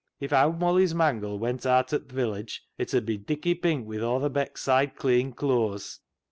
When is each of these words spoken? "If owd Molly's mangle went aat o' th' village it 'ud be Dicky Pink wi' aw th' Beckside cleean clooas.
"If 0.19 0.33
owd 0.33 0.59
Molly's 0.59 0.95
mangle 0.95 1.37
went 1.37 1.63
aat 1.63 1.93
o' 1.93 1.99
th' 1.99 2.11
village 2.11 2.63
it 2.75 2.91
'ud 2.91 3.05
be 3.05 3.17
Dicky 3.17 3.53
Pink 3.53 3.87
wi' 3.87 3.99
aw 4.01 4.17
th' 4.17 4.33
Beckside 4.33 4.95
cleean 4.95 5.31
clooas. 5.31 5.99